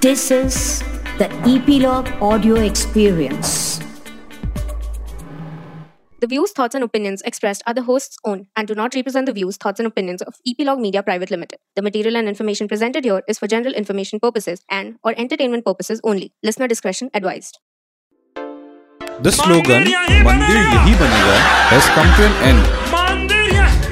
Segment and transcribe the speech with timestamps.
[0.00, 0.80] This is
[1.18, 3.80] the Ep.Log Audio Experience.
[6.20, 9.34] The views, thoughts, and opinions expressed are the host's own and do not represent the
[9.34, 11.58] views, thoughts, and opinions of Ep.Log Media Private Limited.
[11.76, 16.00] The material and information presented here is for general information purposes and or entertainment purposes
[16.02, 16.32] only.
[16.42, 17.58] Listener discretion advised.
[19.20, 21.36] The slogan Mandir Yahi Banega
[21.76, 22.99] has come to an end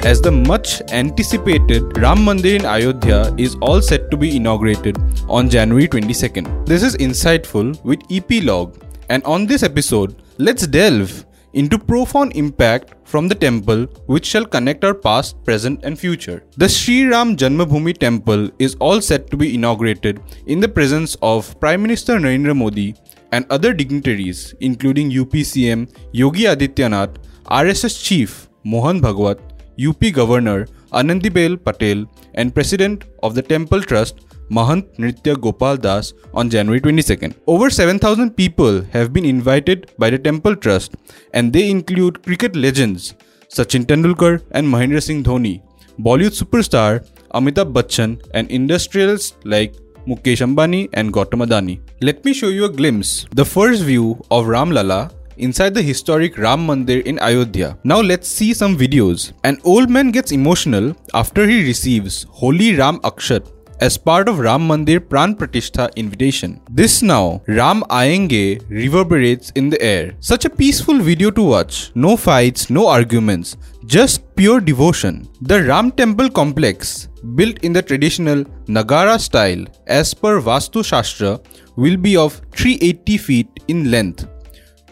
[0.05, 4.97] as the much anticipated Ram Mandir in Ayodhya is all set to be inaugurated
[5.27, 6.65] on January 22nd.
[6.65, 13.27] This is insightful with Ep.Log, and on this episode, let's delve into profound impact from
[13.27, 16.43] the temple which shall connect our past, present and future.
[16.55, 21.59] The Sri Ram Janmabhoomi temple is all set to be inaugurated in the presence of
[21.59, 22.95] Prime Minister Narendra Modi
[23.31, 29.39] and other dignitaries including UPCM Yogi Adityanath, RSS Chief Mohan Bhagwat,
[29.87, 36.49] UP Governor Anandiben Patel and President of the Temple Trust Mahant Nritya Gopal Das on
[36.49, 37.35] January 22nd.
[37.47, 40.95] Over 7,000 people have been invited by the Temple Trust
[41.33, 43.13] and they include cricket legends
[43.49, 45.61] Sachin Tendulkar and Mahendra Singh Dhoni,
[45.99, 49.75] Bollywood superstar Amitabh Bachchan and industrialists like
[50.07, 51.79] Mukesh Ambani and Gautam Adani.
[52.01, 56.37] Let me show you a glimpse, the first view of Ram Lala inside the historic
[56.37, 57.77] Ram Mandir in Ayodhya.
[57.83, 59.33] Now let's see some videos.
[59.43, 63.47] An old man gets emotional after he receives holy Ram Akshat
[63.81, 66.59] as part of Ram Mandir Pran Pratishtha invitation.
[66.69, 70.15] This now, Ram Ayenge reverberates in the air.
[70.19, 71.91] Such a peaceful video to watch.
[71.95, 75.29] No fights, no arguments, just pure devotion.
[75.41, 81.39] The Ram Temple complex, built in the traditional Nagara style as per Vastu Shastra,
[81.77, 84.27] will be of 380 feet in length,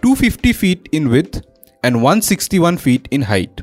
[0.01, 1.41] 250 feet in width,
[1.83, 3.61] and 161 feet in height.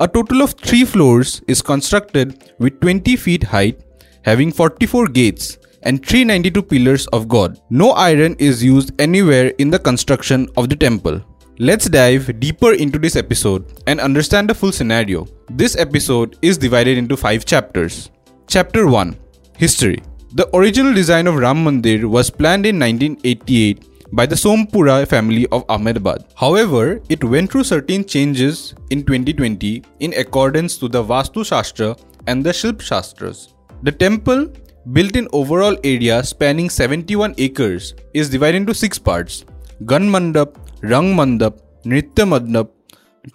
[0.00, 3.82] A total of 3 floors is constructed with 20 feet height
[4.26, 7.60] having 44 gates and 392 pillars of God.
[7.70, 11.22] No iron is used anywhere in the construction of the temple.
[11.58, 15.26] Let's dive deeper into this episode and understand the full scenario.
[15.48, 18.10] This episode is divided into 5 chapters.
[18.48, 19.16] Chapter 1
[19.56, 20.02] History
[20.34, 25.64] The original design of Ram Mandir was planned in 1988 by the Sompura family of
[25.68, 26.24] Ahmedabad.
[26.34, 31.94] However, it went through certain changes in 2020 in accordance to the Vastu Shastra
[32.26, 33.54] and the Shilp Shastras.
[33.82, 34.48] The temple,
[34.92, 39.44] built in overall area spanning 71 acres, is divided into six parts
[39.84, 42.70] Gan Mandap, Rang Mandap, Nritya Mandap,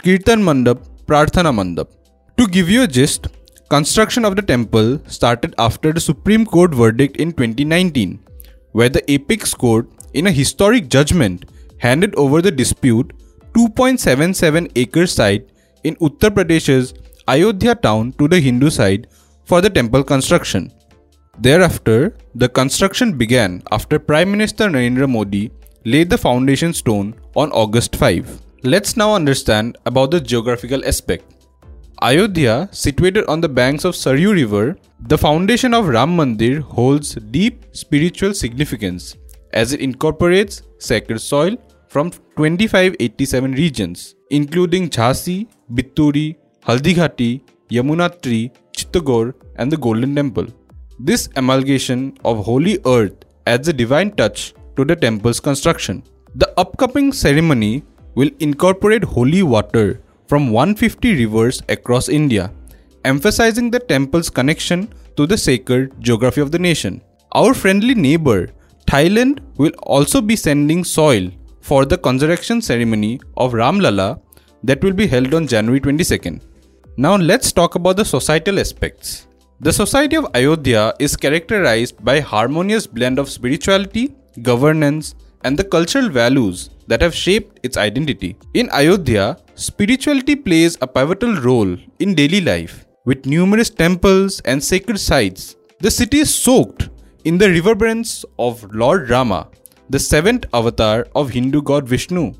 [0.04, 1.90] Kirtan Mandap, Prarthana Mandap.
[2.38, 3.28] To give you a gist,
[3.70, 8.20] construction of the temple started after the Supreme Court verdict in 2019,
[8.72, 11.46] where the Apex Court, in a historic judgment,
[11.78, 13.14] handed over the dispute
[13.54, 15.50] 2.77 acre site
[15.84, 16.94] in Uttar Pradesh's
[17.28, 19.08] Ayodhya town to the Hindu side
[19.46, 20.72] for the temple construction.
[21.40, 25.52] Thereafter, the construction began after Prime Minister Narendra Modi
[25.86, 28.42] laid the foundation stone on August 5.
[28.64, 31.24] Let's now understand about the geographical aspect.
[32.04, 34.78] Ayodhya, situated on the banks of Saryu River,
[35.08, 39.16] the foundation of Ram Mandir holds deep spiritual significance
[39.54, 41.58] as it incorporates sacred soil
[41.88, 50.48] from 2587 regions, including Jhansi, Bitturi, Haldighati, Yamunotri, Chittorgarh, and the Golden Temple.
[51.00, 56.04] This amalgamation of holy earth adds a divine touch to the temple's construction.
[56.36, 57.84] The upcoming ceremony
[58.16, 62.52] will incorporate holy water from 150 rivers across India,
[63.04, 64.88] emphasizing the temple's connection
[65.18, 67.02] to the sacred geography of the nation.
[67.34, 68.50] Our friendly neighbor,
[68.86, 71.30] Thailand, will also be sending soil
[71.62, 74.20] for the consecration ceremony of Ram Lala
[74.64, 76.42] that will be held on January 22nd.
[76.98, 79.28] Now let's talk about the societal aspects.
[79.60, 86.10] The society of Ayodhya is characterized by harmonious blend of spirituality, governance, and the cultural
[86.10, 88.36] values that have shaped its identity.
[88.54, 92.86] In Ayodhya, spirituality plays a pivotal role in daily life.
[93.06, 96.90] With numerous temples and sacred sites, the city is soaked
[97.26, 99.48] in the reverberance of Lord Rama,
[99.90, 102.34] the seventh avatar of Hindu god Vishnu,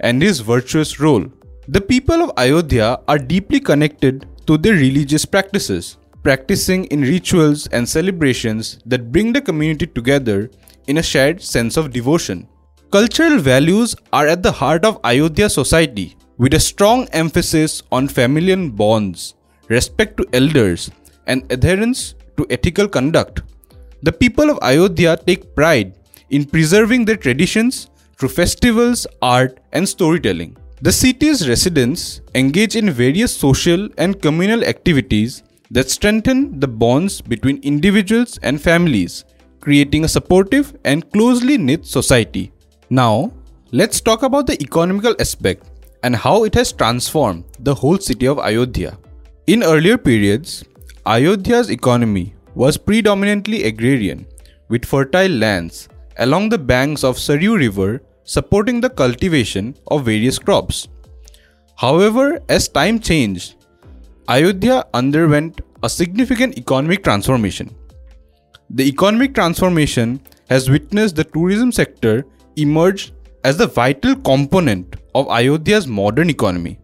[0.00, 1.24] and his virtuous role.
[1.68, 7.88] The people of Ayodhya are deeply connected to their religious practices, practicing in rituals and
[7.88, 10.50] celebrations that bring the community together
[10.86, 12.46] in a shared sense of devotion.
[12.90, 18.68] Cultural values are at the heart of Ayodhya society, with a strong emphasis on familial
[18.68, 19.34] bonds,
[19.68, 20.90] respect to elders,
[21.26, 23.42] and adherence to ethical conduct.
[24.02, 25.94] The people of Ayodhya take pride
[26.30, 27.88] in preserving their traditions
[28.18, 30.56] through festivals, art, and storytelling.
[30.82, 37.58] The city's residents engage in various social and communal activities that strengthen the bonds between
[37.62, 39.24] individuals and families,
[39.60, 42.52] creating a supportive and closely knit society.
[42.90, 43.32] Now,
[43.72, 45.64] let's talk about the economical aspect
[46.02, 48.98] and how it has transformed the whole city of Ayodhya.
[49.46, 50.64] In earlier periods,
[51.06, 54.26] Ayodhya's economy was predominantly agrarian,
[54.70, 55.88] with fertile lands
[56.18, 60.88] along the banks of Saryu River supporting the cultivation of various crops.
[61.76, 63.56] However, as time changed,
[64.28, 67.68] Ayodhya underwent a significant economic transformation.
[68.70, 72.24] The economic transformation has witnessed the tourism sector
[72.56, 73.12] emerge
[73.44, 76.80] as the vital component of Ayodhya's modern economy.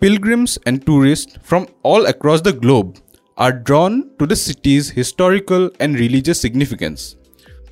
[0.00, 2.98] Pilgrims and tourists from all across the globe
[3.38, 7.16] are drawn to the city's historical and religious significance,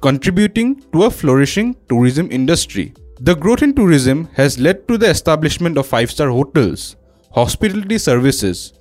[0.01, 2.95] contributing to a flourishing tourism industry.
[3.21, 6.97] The growth in tourism has led to the establishment of five star hotels,
[7.33, 8.73] hospitality services,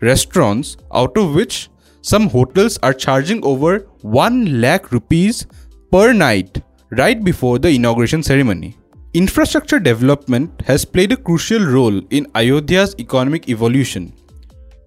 [0.00, 5.46] restaurants, out of which some hotels are charging over 1 lakh rupees
[5.92, 6.60] per night
[6.90, 8.76] right before the inauguration ceremony.
[9.14, 14.12] Infrastructure development has played a crucial role in Ayodhya's economic evolution.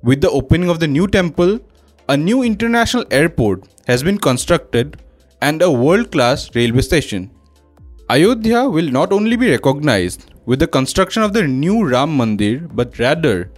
[0.06, 1.60] With the opening of the new temple,
[2.10, 5.02] a new international airport has been constructed
[5.42, 7.31] and a world class railway station.
[8.12, 13.00] Ayodhya will not only be recognized with the construction of the new Ram Mandir but
[13.00, 13.52] rather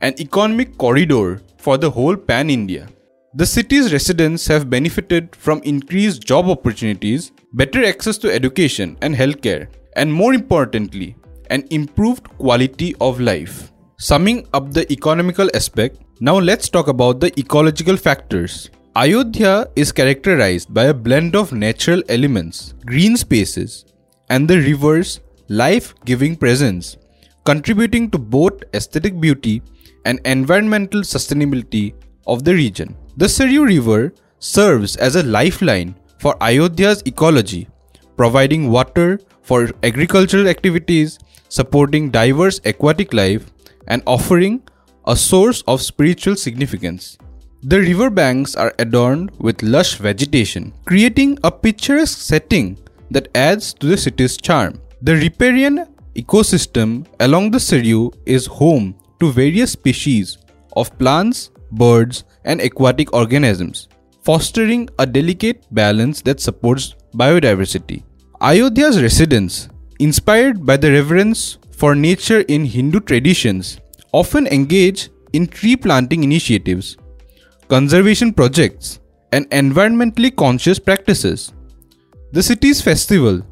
[0.00, 2.88] an economic corridor for the whole pan India.
[3.34, 9.68] The city's residents have benefited from increased job opportunities, better access to education and healthcare,
[9.94, 11.14] and more importantly,
[11.50, 13.70] an improved quality of life.
[13.96, 18.68] Summing up the economical aspect, now let's talk about the ecological factors.
[18.96, 23.84] Ayodhya is characterized by a blend of natural elements, green spaces,
[24.30, 26.96] and the river's life giving presence,
[27.44, 29.62] contributing to both aesthetic beauty
[30.04, 31.94] and environmental sustainability
[32.26, 32.96] of the region.
[33.16, 37.68] The Saryu River serves as a lifeline for Ayodhya's ecology,
[38.16, 41.18] providing water for agricultural activities,
[41.48, 43.52] supporting diverse aquatic life,
[43.88, 44.62] and offering
[45.06, 47.18] a source of spiritual significance.
[47.62, 52.78] The river banks are adorned with lush vegetation, creating a picturesque setting
[53.10, 54.80] that adds to the city's charm.
[55.02, 60.38] The riparian ecosystem along the Saryu is home to various species
[60.76, 63.88] of plants, birds, and aquatic organisms,
[64.22, 68.02] fostering a delicate balance that supports biodiversity.
[68.40, 69.68] Ayodhya's residents,
[70.00, 73.78] inspired by the reverence for nature in Hindu traditions,
[74.12, 76.96] often engage in tree planting initiatives,
[77.68, 79.00] conservation projects,
[79.32, 81.52] and environmentally conscious practices.
[82.32, 83.42] The city's festival,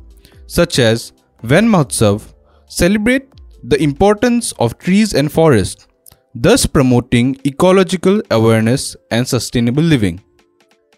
[0.47, 2.23] such as Van Mahotsav,
[2.67, 3.29] celebrate
[3.65, 5.89] the importance of trees and forests,
[6.35, 10.23] thus promoting ecological awareness and sustainable living.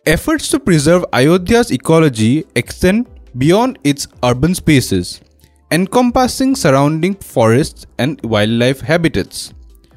[0.06, 3.06] Efforts to preserve Ayodhya's ecology extend
[3.38, 5.23] beyond its urban spaces,
[5.72, 9.52] encompassing surrounding forests and wildlife habitats.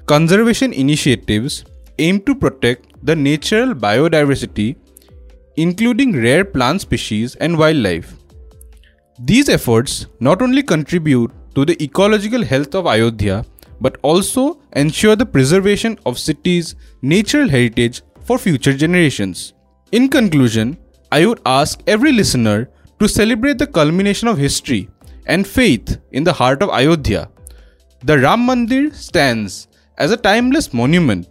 [0.06, 1.66] Conservation initiatives
[2.00, 4.76] aim to protect the natural biodiversity,
[5.58, 8.16] including rare plant species and wildlife.
[9.20, 13.44] These efforts not only contribute to the ecological health of Ayodhya
[13.80, 19.54] but also ensure the preservation of city's natural heritage for future generations.
[19.92, 20.78] In conclusion,
[21.12, 22.70] I would ask every listener
[23.00, 24.90] to celebrate the culmination of history
[25.28, 27.30] and faith in the heart of Ayodhya.
[28.04, 29.68] The Ram Mandir stands
[29.98, 31.28] as a timeless monument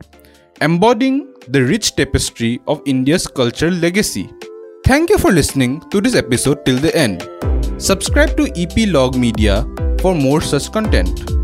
[0.60, 4.30] embodying the rich tapestry of India's cultural legacy.
[4.84, 7.28] Thank you for listening to this episode till the end.
[7.78, 9.66] Subscribe to EP Log Media
[10.00, 11.35] for more such content.